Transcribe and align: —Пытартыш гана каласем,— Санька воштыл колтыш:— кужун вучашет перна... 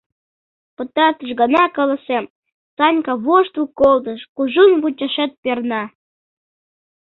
—Пытартыш 0.75 1.31
гана 1.41 1.63
каласем,— 1.75 2.25
Санька 2.75 3.13
воштыл 3.25 3.65
колтыш:— 3.79 4.19
кужун 4.35 4.71
вучашет 4.81 5.31
перна... 5.43 5.83